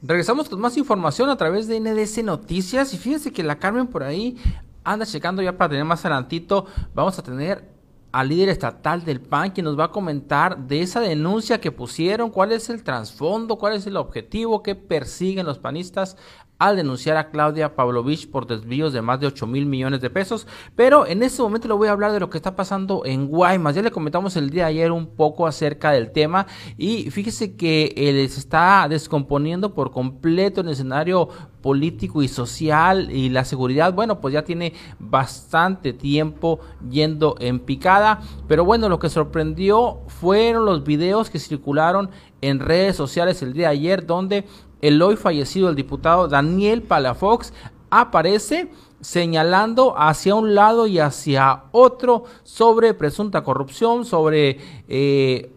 Regresamos 0.00 0.48
con 0.48 0.60
más 0.60 0.76
información 0.76 1.28
a 1.28 1.36
través 1.36 1.66
de 1.66 1.80
NDS 1.80 2.22
Noticias. 2.22 2.94
Y 2.94 2.98
fíjense 2.98 3.32
que 3.32 3.42
la 3.42 3.58
Carmen 3.58 3.88
por 3.88 4.04
ahí 4.04 4.36
anda 4.84 5.04
checando 5.04 5.42
ya 5.42 5.56
para 5.56 5.70
tener 5.70 5.84
más 5.84 6.04
adelantito. 6.04 6.66
Vamos 6.94 7.18
a 7.18 7.22
tener 7.22 7.68
al 8.12 8.28
líder 8.28 8.48
estatal 8.48 9.04
del 9.04 9.20
PAN 9.20 9.50
quien 9.50 9.64
nos 9.64 9.78
va 9.78 9.84
a 9.84 9.90
comentar 9.90 10.56
de 10.56 10.82
esa 10.82 11.00
denuncia 11.00 11.60
que 11.60 11.72
pusieron, 11.72 12.30
cuál 12.30 12.52
es 12.52 12.70
el 12.70 12.82
trasfondo, 12.82 13.56
cuál 13.56 13.74
es 13.74 13.86
el 13.86 13.96
objetivo 13.96 14.62
que 14.62 14.74
persiguen 14.74 15.44
los 15.44 15.58
panistas 15.58 16.16
al 16.58 16.76
denunciar 16.76 17.16
a 17.16 17.30
Claudia 17.30 17.74
Pavlovich 17.74 18.30
por 18.30 18.46
desvíos 18.46 18.92
de 18.92 19.02
más 19.02 19.20
de 19.20 19.26
8 19.26 19.46
mil 19.46 19.66
millones 19.66 20.00
de 20.00 20.10
pesos. 20.10 20.46
Pero 20.74 21.06
en 21.06 21.22
este 21.22 21.42
momento 21.42 21.68
le 21.68 21.74
voy 21.74 21.88
a 21.88 21.92
hablar 21.92 22.12
de 22.12 22.20
lo 22.20 22.30
que 22.30 22.38
está 22.38 22.56
pasando 22.56 23.02
en 23.04 23.28
Guaymas. 23.28 23.74
Ya 23.74 23.82
le 23.82 23.90
comentamos 23.90 24.36
el 24.36 24.50
día 24.50 24.64
de 24.64 24.70
ayer 24.70 24.92
un 24.92 25.06
poco 25.06 25.46
acerca 25.46 25.92
del 25.92 26.10
tema 26.10 26.46
y 26.76 27.10
fíjese 27.10 27.56
que 27.56 27.92
eh, 27.96 28.28
se 28.28 28.40
está 28.40 28.86
descomponiendo 28.88 29.74
por 29.74 29.92
completo 29.92 30.60
el 30.60 30.68
escenario 30.68 31.28
político 31.60 32.22
y 32.22 32.28
social 32.28 33.10
y 33.10 33.28
la 33.28 33.44
seguridad, 33.44 33.92
bueno, 33.92 34.20
pues 34.20 34.32
ya 34.32 34.42
tiene 34.42 34.74
bastante 34.98 35.92
tiempo 35.92 36.60
yendo 36.88 37.34
en 37.40 37.58
picada, 37.60 38.20
pero 38.46 38.64
bueno, 38.64 38.88
lo 38.88 38.98
que 38.98 39.08
sorprendió 39.08 40.00
fueron 40.06 40.64
los 40.64 40.84
videos 40.84 41.30
que 41.30 41.38
circularon 41.38 42.10
en 42.40 42.60
redes 42.60 42.96
sociales 42.96 43.42
el 43.42 43.52
día 43.52 43.68
de 43.68 43.74
ayer 43.74 44.06
donde 44.06 44.44
el 44.80 45.00
hoy 45.02 45.16
fallecido 45.16 45.68
el 45.68 45.76
diputado 45.76 46.28
Daniel 46.28 46.82
Palafox 46.82 47.52
aparece 47.90 48.70
señalando 49.00 49.94
hacia 49.96 50.34
un 50.34 50.54
lado 50.54 50.86
y 50.86 50.98
hacia 50.98 51.64
otro 51.72 52.24
sobre 52.42 52.94
presunta 52.94 53.42
corrupción, 53.42 54.04
sobre 54.04 54.58
eh, 54.88 55.52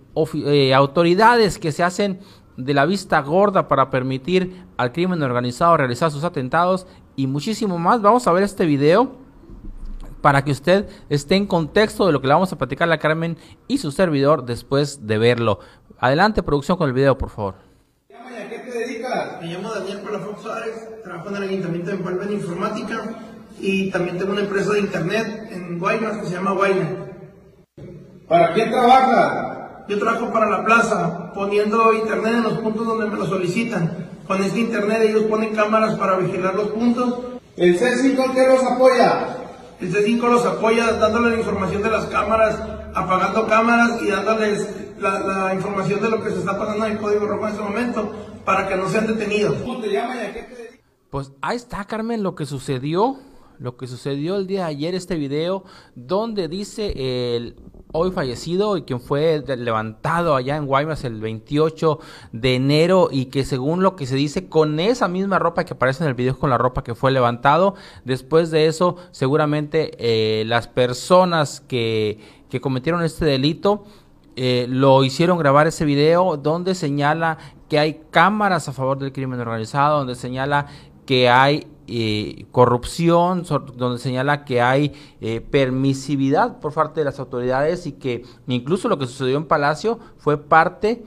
eh, 0.46 0.74
autoridades 0.74 1.58
que 1.58 1.72
se 1.72 1.84
hacen 1.84 2.20
de 2.58 2.74
la 2.74 2.86
vista 2.86 3.20
gorda 3.22 3.68
para 3.68 3.90
permitir 3.90 4.66
al 4.78 4.92
crimen 4.92 5.24
organizado 5.24 5.78
realizar 5.78 6.12
sus 6.12 6.24
atentados 6.24 6.86
y 7.16 7.28
muchísimo 7.28 7.80
más. 7.80 8.02
Vamos 8.02 8.28
a 8.28 8.32
ver 8.32 8.44
este 8.44 8.66
video 8.66 9.16
para 10.22 10.44
que 10.44 10.52
usted 10.52 10.88
esté 11.10 11.36
en 11.36 11.48
contexto 11.48 12.06
de 12.06 12.12
lo 12.12 12.22
que 12.22 12.28
le 12.28 12.34
vamos 12.34 12.54
a 12.54 12.58
platicar 12.58 12.92
a 12.92 13.00
Carmen 13.00 13.38
y 13.68 13.80
su 13.80 13.92
servidor 13.92 14.46
después 14.46 15.08
de 15.08 15.18
verlo. 15.18 15.60
Adelante, 15.98 16.44
producción, 16.44 16.78
con 16.78 16.88
el 16.88 16.94
video, 16.94 17.18
por 17.18 17.30
favor. 17.30 17.56
¿A 18.14 18.50
qué 18.50 18.60
te 18.60 18.72
dedicas? 18.72 19.42
Me 19.42 19.48
llamo 19.48 19.74
Daniel 19.74 20.00
Palafox 20.02 20.46
En 21.32 21.44
el 21.44 21.50
Ayuntamiento 21.50 21.92
de 21.92 21.96
Empalme 21.96 22.26
en 22.26 22.34
Informática 22.34 23.04
y 23.58 23.90
también 23.90 24.18
tengo 24.18 24.34
una 24.34 24.42
empresa 24.42 24.74
de 24.74 24.82
internet 24.82 25.50
en 25.52 25.80
Guaymas 25.80 26.18
que 26.18 26.26
se 26.26 26.34
llama 26.34 26.52
Guaymas. 26.52 26.90
¿Para 28.28 28.54
quién 28.54 28.70
trabajas? 28.70 29.88
Yo 29.88 29.98
trabajo 29.98 30.32
para 30.34 30.50
la 30.50 30.66
plaza, 30.66 31.32
poniendo 31.34 31.94
internet 31.94 32.34
en 32.36 32.44
los 32.44 32.54
puntos 32.60 32.86
donde 32.86 33.06
me 33.06 33.16
lo 33.16 33.26
solicitan. 33.26 34.10
Con 34.28 34.44
este 34.44 34.60
internet 34.60 35.04
ellos 35.04 35.24
ponen 35.24 35.56
cámaras 35.56 35.96
para 35.96 36.18
vigilar 36.18 36.54
los 36.54 36.68
puntos. 36.68 37.20
¿El 37.56 37.80
C5 37.80 38.34
qué 38.34 38.48
los 38.48 38.64
apoya? 38.66 39.28
El 39.80 39.94
C5 39.94 40.30
los 40.30 40.46
apoya 40.46 40.92
dándoles 40.94 41.32
la 41.32 41.40
información 41.40 41.82
de 41.82 41.92
las 41.92 42.06
cámaras, 42.08 42.60
apagando 42.94 43.48
cámaras 43.48 44.02
y 44.02 44.08
dándoles 44.08 44.68
la, 45.00 45.54
información 45.54 46.02
de 46.02 46.10
lo 46.10 46.22
que 46.22 46.32
se 46.32 46.40
está 46.40 46.58
pasando 46.58 46.86
en 46.86 46.92
el 46.94 46.98
Código 46.98 47.26
Rojo 47.26 47.48
en 47.48 47.52
este 47.54 47.64
momento 47.64 48.12
para 48.44 48.68
que 48.68 48.76
no 48.76 48.90
sean 48.90 49.08
detenidos. 49.08 49.56
¿Cómo 49.62 49.80
te 49.80 49.92
llamas 49.92 50.18
y 50.18 50.20
a 50.20 50.34
qué 50.34 50.42
te 50.42 50.71
Pues 51.12 51.34
ahí 51.42 51.58
está, 51.58 51.84
Carmen, 51.84 52.24
lo 52.24 52.36
que 52.36 52.46
sucedió, 52.46 53.18
lo 53.60 53.76
que 53.76 53.86
sucedió 53.86 54.38
el 54.38 54.48
día 54.48 54.62
de 54.62 54.68
ayer, 54.68 54.96
este 54.96 55.18
video, 55.18 55.66
donde 55.94 56.48
dice 56.48 57.36
el 57.36 57.58
hoy 57.92 58.12
fallecido 58.12 58.78
y 58.78 58.84
quien 58.84 59.02
fue 59.02 59.44
levantado 59.58 60.38
allá 60.38 60.56
en 60.56 60.66
Guaymas 60.66 61.04
el 61.04 61.20
28 61.20 62.00
de 62.32 62.56
enero 62.56 63.10
y 63.12 63.26
que 63.26 63.44
según 63.44 63.84
lo 63.84 63.98
que 63.98 64.06
se 64.06 64.16
dice 64.16 64.48
con 64.48 64.80
esa 64.80 65.10
misma 65.10 65.38
ropa 65.38 65.66
que 65.66 65.74
aparece 65.74 66.06
en 66.06 66.08
el 66.08 66.16
video 66.16 66.40
con 66.40 66.50
la 66.50 66.58
ropa 66.58 66.86
que 66.86 66.96
fue 66.96 67.12
levantado 67.12 67.76
después 68.06 68.50
de 68.50 68.68
eso 68.68 68.96
seguramente 69.12 69.92
eh, 70.00 70.46
las 70.46 70.70
personas 70.70 71.60
que, 71.60 72.20
que 72.50 72.62
cometieron 72.62 73.04
este 73.04 73.26
delito 73.26 73.84
eh, 74.38 74.66
lo 74.70 75.04
hicieron 75.04 75.38
grabar 75.38 75.68
ese 75.68 75.84
video 75.84 76.38
donde 76.38 76.74
señala 76.74 77.38
que 77.68 77.80
hay 77.80 78.02
cámaras 78.12 78.68
a 78.68 78.74
favor 78.74 78.98
del 78.98 79.14
crimen 79.14 79.40
organizado, 79.40 80.00
donde 80.00 80.16
señala 80.16 80.68
que 81.12 81.28
hay 81.28 81.68
eh, 81.90 82.46
corrupción, 82.52 83.44
donde 83.76 84.00
señala 84.00 84.46
que 84.46 84.62
hay 84.62 84.94
eh, 85.20 85.42
permisividad 85.42 86.62
por 86.62 86.74
parte 86.74 87.02
de 87.02 87.04
las 87.04 87.20
autoridades 87.20 87.86
y 87.86 87.92
que 87.92 88.24
incluso 88.48 88.88
lo 88.88 88.98
que 88.98 89.08
sucedió 89.08 89.36
en 89.36 89.44
Palacio 89.44 90.00
fue 90.20 90.38
parte 90.38 91.04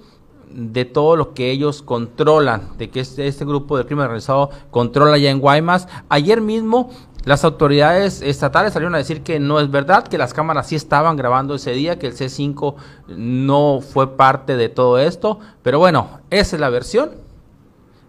de 0.51 0.85
todo 0.85 1.17
lo 1.17 1.33
que 1.33 1.51
ellos 1.51 1.81
controlan, 1.81 2.77
de 2.77 2.91
que 2.91 3.01
este, 3.01 3.27
este 3.27 3.47
grupo 3.47 3.79
de 3.79 3.87
crimen 3.87 4.05
organizado 4.05 4.51
controla 4.71 5.17
ya 5.17 5.31
en 5.31 5.41
Guaymas. 5.41 5.89
Ayer 6.11 6.43
mismo 6.43 6.91
las 7.25 7.43
autoridades 7.45 8.21
estatales 8.21 8.75
salieron 8.75 8.95
a 8.95 8.99
decir 8.99 9.23
que 9.23 9.41
no 9.41 9.59
es 9.59 9.71
verdad, 9.71 10.07
que 10.07 10.19
las 10.19 10.35
cámaras 10.35 10.69
sí 10.69 10.77
estaban 10.77 11.17
grabando 11.17 11.55
ese 11.55 11.73
día, 11.73 11.99
que 11.99 12.09
el 12.09 12.15
C5 12.15 12.75
no 13.09 13.81
fue 13.81 14.19
parte 14.19 14.59
de 14.59 14.69
todo 14.69 14.99
esto, 14.99 15.39
pero 15.63 15.79
bueno, 15.79 16.21
esa 16.29 16.57
es 16.57 16.61
la 16.61 16.69
versión 16.69 17.25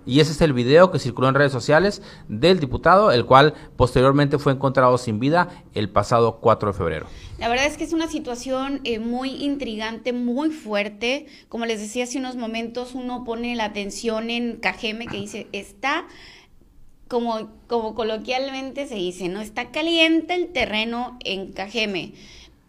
y 0.05 0.19
ese 0.19 0.31
es 0.31 0.41
el 0.41 0.53
video 0.53 0.91
que 0.91 0.99
circuló 0.99 1.29
en 1.29 1.35
redes 1.35 1.51
sociales 1.51 2.01
del 2.27 2.59
diputado, 2.59 3.11
el 3.11 3.25
cual 3.25 3.53
posteriormente 3.75 4.38
fue 4.38 4.53
encontrado 4.53 4.97
sin 4.97 5.19
vida 5.19 5.49
el 5.73 5.89
pasado 5.89 6.39
4 6.39 6.71
de 6.71 6.77
febrero. 6.77 7.07
La 7.39 7.49
verdad 7.49 7.66
es 7.66 7.77
que 7.77 7.83
es 7.83 7.93
una 7.93 8.07
situación 8.07 8.81
eh, 8.83 8.99
muy 8.99 9.31
intrigante, 9.44 10.13
muy 10.13 10.51
fuerte. 10.51 11.25
Como 11.49 11.65
les 11.65 11.79
decía 11.79 12.03
hace 12.03 12.19
unos 12.19 12.35
momentos, 12.35 12.94
uno 12.94 13.23
pone 13.23 13.55
la 13.55 13.65
atención 13.65 14.29
en 14.29 14.57
Cajeme 14.57 15.07
que 15.07 15.17
dice, 15.17 15.47
está 15.51 16.05
como, 17.07 17.49
como 17.67 17.95
coloquialmente 17.95 18.88
se 18.88 18.95
dice, 18.95 19.29
¿no? 19.29 19.41
Está 19.41 19.71
caliente 19.71 20.33
el 20.33 20.47
terreno 20.47 21.17
en 21.23 21.51
Cajeme, 21.51 22.13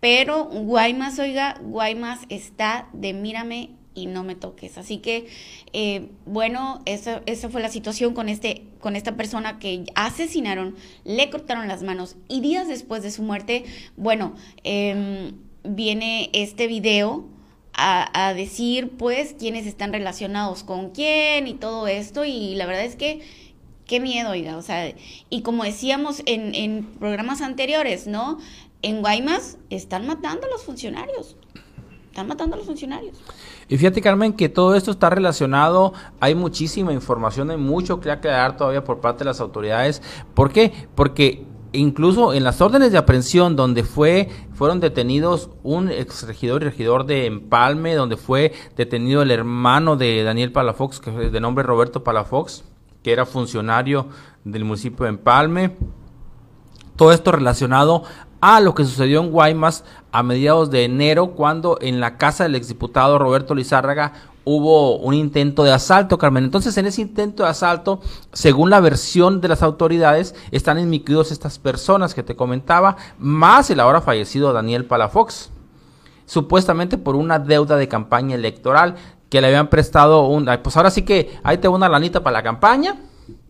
pero 0.00 0.44
Guaymas, 0.44 1.18
oiga, 1.18 1.58
Guaymas 1.62 2.20
está 2.28 2.88
de 2.92 3.12
mírame 3.12 3.70
y 3.96 4.06
no 4.06 4.22
me 4.22 4.36
toques. 4.36 4.78
Así 4.78 4.98
que, 4.98 5.26
eh, 5.72 6.08
bueno, 6.26 6.82
esa, 6.84 7.22
esa 7.26 7.48
fue 7.48 7.60
la 7.60 7.70
situación 7.70 8.14
con, 8.14 8.28
este, 8.28 8.62
con 8.78 8.94
esta 8.94 9.16
persona 9.16 9.58
que 9.58 9.84
asesinaron, 9.96 10.76
le 11.04 11.30
cortaron 11.30 11.66
las 11.66 11.82
manos 11.82 12.16
y 12.28 12.40
días 12.40 12.68
después 12.68 13.02
de 13.02 13.10
su 13.10 13.22
muerte, 13.22 13.64
bueno, 13.96 14.34
em, 14.62 15.32
viene 15.64 16.30
este 16.32 16.68
video. 16.68 17.26
A, 17.78 18.28
a, 18.28 18.32
decir 18.32 18.92
pues 18.96 19.34
quiénes 19.38 19.66
están 19.66 19.92
relacionados 19.92 20.62
con 20.62 20.92
quién 20.92 21.46
y 21.46 21.52
todo 21.52 21.86
esto 21.88 22.24
y 22.24 22.54
la 22.54 22.64
verdad 22.64 22.86
es 22.86 22.96
que 22.96 23.20
qué 23.86 24.00
miedo, 24.00 24.30
oiga, 24.30 24.56
o 24.56 24.62
sea, 24.62 24.92
y 25.30 25.42
como 25.42 25.64
decíamos 25.64 26.22
en, 26.26 26.54
en 26.54 26.84
programas 26.98 27.40
anteriores, 27.40 28.06
¿no? 28.06 28.38
En 28.82 29.00
Guaymas 29.00 29.58
están 29.70 30.06
matando 30.06 30.46
a 30.46 30.50
los 30.50 30.64
funcionarios, 30.64 31.36
están 32.16 32.28
matando 32.28 32.54
a 32.54 32.58
los 32.58 32.66
funcionarios. 32.66 33.18
Y 33.68 33.76
fíjate, 33.76 34.00
Carmen, 34.00 34.32
que 34.32 34.48
todo 34.48 34.74
esto 34.74 34.90
está 34.90 35.10
relacionado, 35.10 35.92
hay 36.18 36.34
muchísima 36.34 36.94
información, 36.94 37.50
hay 37.50 37.58
mucho 37.58 38.00
que 38.00 38.10
aclarar 38.10 38.56
todavía 38.56 38.82
por 38.82 39.00
parte 39.00 39.18
de 39.18 39.26
las 39.26 39.40
autoridades. 39.40 40.00
¿Por 40.32 40.50
qué? 40.50 40.72
Porque 40.94 41.44
incluso 41.72 42.32
en 42.32 42.42
las 42.42 42.62
órdenes 42.62 42.90
de 42.90 42.96
aprehensión 42.96 43.54
donde 43.54 43.82
fue 43.84 44.30
fueron 44.54 44.80
detenidos 44.80 45.50
un 45.62 45.90
ex 45.90 46.22
regidor 46.22 46.62
y 46.62 46.64
regidor 46.64 47.04
de 47.04 47.26
Empalme, 47.26 47.94
donde 47.94 48.16
fue 48.16 48.54
detenido 48.76 49.20
el 49.20 49.30
hermano 49.30 49.96
de 49.96 50.22
Daniel 50.22 50.52
Palafox, 50.52 51.00
que 51.00 51.26
es 51.26 51.32
de 51.32 51.40
nombre 51.40 51.64
Roberto 51.64 52.02
Palafox, 52.02 52.64
que 53.02 53.12
era 53.12 53.26
funcionario 53.26 54.08
del 54.42 54.64
municipio 54.64 55.04
de 55.04 55.10
Empalme. 55.10 55.76
Todo 56.96 57.12
esto 57.12 57.30
relacionado 57.30 58.04
a 58.40 58.60
lo 58.60 58.74
que 58.74 58.84
sucedió 58.84 59.20
en 59.20 59.30
Guaymas 59.30 59.84
a 60.12 60.22
mediados 60.22 60.70
de 60.70 60.84
enero, 60.84 61.32
cuando 61.32 61.78
en 61.80 62.00
la 62.00 62.16
casa 62.16 62.44
del 62.44 62.54
exdiputado 62.54 63.18
Roberto 63.18 63.54
Lizárraga 63.54 64.12
hubo 64.44 64.98
un 64.98 65.12
intento 65.12 65.64
de 65.64 65.72
asalto, 65.72 66.18
Carmen. 66.18 66.44
Entonces, 66.44 66.76
en 66.78 66.86
ese 66.86 67.02
intento 67.02 67.42
de 67.42 67.48
asalto, 67.48 68.00
según 68.32 68.70
la 68.70 68.80
versión 68.80 69.40
de 69.40 69.48
las 69.48 69.62
autoridades, 69.62 70.36
están 70.52 70.78
inmiscuidos 70.78 71.32
estas 71.32 71.58
personas 71.58 72.14
que 72.14 72.22
te 72.22 72.36
comentaba, 72.36 72.96
más 73.18 73.68
el 73.70 73.80
ahora 73.80 74.00
fallecido 74.00 74.52
Daniel 74.52 74.84
Palafox, 74.84 75.50
supuestamente 76.26 76.96
por 76.96 77.16
una 77.16 77.40
deuda 77.40 77.76
de 77.76 77.88
campaña 77.88 78.36
electoral 78.36 78.94
que 79.28 79.40
le 79.40 79.48
habían 79.48 79.68
prestado 79.68 80.26
un... 80.28 80.48
Pues 80.62 80.76
ahora 80.76 80.90
sí 80.90 81.02
que 81.02 81.38
ahí 81.42 81.58
te 81.58 81.66
una 81.66 81.88
lanita 81.88 82.22
para 82.22 82.38
la 82.38 82.42
campaña. 82.44 82.96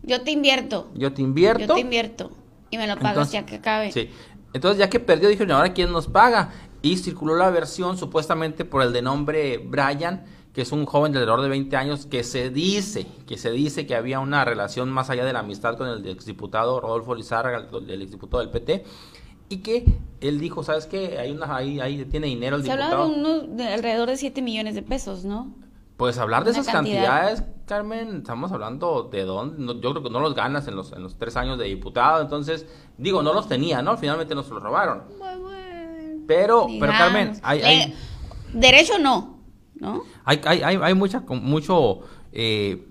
Yo 0.03 0.23
te 0.23 0.31
invierto. 0.31 0.89
Yo 0.95 1.13
te 1.13 1.21
invierto. 1.21 1.61
Yo 1.61 1.75
te 1.75 1.81
invierto. 1.81 2.31
Y 2.71 2.79
me 2.79 2.87
lo 2.87 2.97
pagas 2.97 3.31
ya 3.31 3.45
que 3.45 3.57
acabe. 3.57 3.93
Sí. 3.93 4.11
Entonces, 4.53 4.79
ya 4.79 4.89
que 4.89 5.01
perdió, 5.01 5.29
dijeron, 5.29 5.53
ahora 5.53 5.73
quién 5.73 5.93
nos 5.93 6.07
paga? 6.07 6.51
Y 6.83 6.97
circuló 6.99 7.37
la 7.37 7.51
versión 7.51 7.99
supuestamente 7.99 8.65
por 8.65 8.83
el 8.83 8.93
de 8.93 9.03
nombre 9.03 9.59
Brian, 9.59 10.25
que 10.53 10.63
es 10.63 10.73
un 10.73 10.87
joven 10.87 11.13
de 11.13 11.19
alrededor 11.19 11.43
de 11.43 11.49
20 11.51 11.77
años, 11.77 12.07
que 12.07 12.25
se 12.25 12.49
dice, 12.51 13.07
que 13.27 13.37
se 13.37 13.51
dice 13.51 13.87
que 13.87 13.95
había 13.95 14.21
una 14.21 14.45
relación 14.45 14.91
más 14.91 15.11
allá 15.11 15.25
de 15.25 15.33
la 15.33 15.41
amistad 15.41 15.77
con 15.77 15.89
el 15.89 16.07
exdiputado 16.09 16.81
Rodolfo 16.81 17.15
Lizárraga, 17.15 17.69
el 17.89 18.03
exdiputado 18.03 18.41
del 18.41 18.51
PT, 18.51 18.85
y 19.49 19.59
que 19.59 19.85
él 20.21 20.41
dijo, 20.41 20.63
¿sabes 20.65 20.87
qué? 20.87 21.19
Hay 21.19 21.31
una, 21.33 21.55
ahí, 21.55 21.79
ahí 21.81 22.05
tiene 22.07 22.29
dinero 22.29 22.57
el 22.57 22.63
Se 22.63 22.69
diputado. 22.71 23.03
habla 23.03 23.15
de, 23.15 23.21
unos, 23.21 23.57
de 23.57 23.69
alrededor 23.69 24.09
de 24.09 24.17
7 24.17 24.41
millones 24.43 24.75
de 24.75 24.83
pesos, 24.83 25.25
¿no? 25.25 25.55
Pues 25.97 26.19
hablar 26.19 26.45
de 26.45 26.51
esas 26.51 26.67
cantidad. 26.67 27.05
cantidades, 27.07 27.43
Carmen, 27.67 28.17
estamos 28.19 28.53
hablando 28.53 29.09
de 29.11 29.23
dónde, 29.25 29.57
no- 29.59 29.81
yo 29.81 29.91
creo 29.93 30.03
que 30.03 30.11
no 30.11 30.21
los 30.21 30.35
ganas 30.35 30.69
en 30.69 30.77
los, 30.77 30.93
en 30.93 31.03
los 31.03 31.17
tres 31.17 31.37
años 31.37 31.59
de 31.59 31.65
diputado, 31.65 32.21
entonces, 32.23 32.67
digo, 32.99 33.23
no 33.23 33.33
los 33.33 33.49
tenía, 33.49 33.81
¿no? 33.83 33.97
Finalmente 33.97 34.35
nos 34.35 34.49
los 34.51 34.63
robaron. 34.63 35.05
Pero, 36.27 36.67
pero 36.81 36.93
Carmen, 36.93 37.33
hay, 37.43 37.63
hay, 37.63 37.95
Derecho 38.53 38.99
no, 38.99 39.39
¿no? 39.77 40.03
hay, 40.25 40.41
hay, 40.45 40.63
hay, 40.63 40.77
hay 40.83 40.95
mucha, 40.95 41.25
con- 41.25 41.43
mucho 41.45 42.01
eh, 42.33 42.87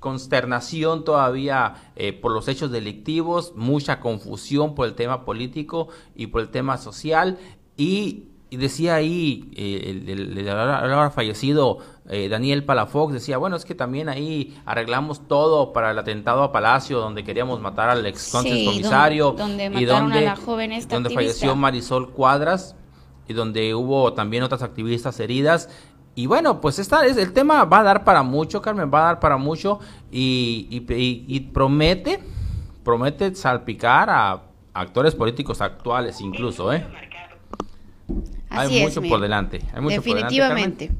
consternación 0.00 1.04
todavía 1.04 1.74
eh, 1.94 2.12
por 2.14 2.32
los 2.32 2.48
hechos 2.48 2.70
delictivos, 2.70 3.52
mucha 3.54 4.00
confusión 4.00 4.74
por 4.74 4.86
el 4.88 4.94
tema 4.94 5.24
político 5.24 5.88
y 6.14 6.28
por 6.28 6.40
el 6.40 6.48
tema 6.48 6.78
social. 6.78 7.38
Y, 7.76 8.24
y 8.50 8.56
decía 8.56 8.96
ahí 8.96 9.50
eh, 9.54 10.02
el, 10.08 10.48
ahora 10.48 11.10
fallecido 11.10 11.78
eh, 12.08 12.28
Daniel 12.28 12.64
Palafox, 12.64 13.12
decía, 13.14 13.38
bueno, 13.38 13.54
es 13.56 13.64
que 13.64 13.76
también 13.76 14.08
ahí 14.08 14.60
arreglamos 14.66 15.26
todo 15.28 15.72
para 15.72 15.92
el 15.92 15.98
atentado 15.98 16.42
a 16.42 16.50
Palacio, 16.50 16.98
donde 16.98 17.22
queríamos 17.22 17.60
matar 17.60 17.88
al 17.90 18.04
ex 18.06 18.20
Sí, 18.42 18.64
comisario 18.64 19.26
don- 19.26 19.36
donde 19.36 19.66
y 19.66 19.70
mataron 19.70 19.94
a 19.94 20.00
donde, 20.14 20.20
la 20.22 20.36
joven 20.36 20.72
esta 20.72 20.96
donde 20.96 21.08
activista. 21.08 21.32
falleció 21.32 21.54
Marisol 21.56 22.10
Cuadras 22.10 22.74
y 23.28 23.32
donde 23.32 23.74
hubo 23.76 24.12
también 24.14 24.42
otras 24.42 24.62
activistas 24.64 25.20
heridas. 25.20 25.68
Y 26.16 26.26
bueno, 26.26 26.60
pues 26.60 26.80
esta 26.80 27.06
es 27.06 27.16
el 27.16 27.32
tema 27.32 27.64
va 27.64 27.78
a 27.78 27.82
dar 27.84 28.02
para 28.02 28.24
mucho, 28.24 28.60
Carmen, 28.60 28.90
va 28.92 29.02
a 29.02 29.04
dar 29.04 29.20
para 29.20 29.36
mucho 29.36 29.78
y, 30.10 30.66
y- 30.68 30.92
y- 30.92 31.24
y 31.28 31.40
promete, 31.40 32.20
promete 32.82 33.32
salpicar 33.36 34.10
a 34.10 34.42
actores 34.74 35.14
políticos 35.14 35.60
actuales 35.60 36.20
incluso, 36.20 36.72
¿eh? 36.72 36.84
Así 38.50 38.74
hay 38.74 38.82
es, 38.82 38.88
mucho 38.88 39.00
mira. 39.00 39.14
por 39.14 39.22
delante, 39.22 39.60
hay 39.72 39.80
mucho 39.80 40.02
por 40.02 40.14
delante, 40.14 40.34
Definitivamente. 40.34 40.90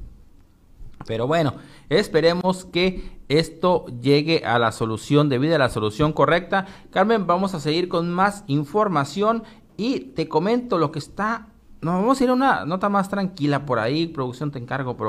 Pero 1.07 1.27
bueno, 1.27 1.55
esperemos 1.89 2.65
que 2.65 3.21
esto 3.29 3.87
llegue 4.01 4.45
a 4.45 4.59
la 4.59 4.73
solución 4.73 5.29
debida, 5.29 5.57
a 5.57 5.59
la 5.59 5.69
solución 5.69 6.13
correcta. 6.13 6.67
Carmen, 6.91 7.27
vamos 7.27 7.55
a 7.55 7.61
seguir 7.61 7.89
con 7.89 8.11
más 8.11 8.45
información 8.49 9.45
y 9.77 10.01
te 10.01 10.29
comento 10.29 10.79
lo 10.79 10.93
que 10.93 10.99
está... 10.99 11.47
Nos 11.81 11.95
vamos 11.95 12.21
a 12.21 12.25
ir 12.25 12.31
a 12.31 12.35
una 12.35 12.65
nota 12.67 12.91
más 12.91 13.09
tranquila 13.09 13.65
por 13.65 13.79
ahí, 13.79 14.07
producción 14.07 14.51
te 14.51 14.59
encargo, 14.59 14.99
pero 14.99 15.09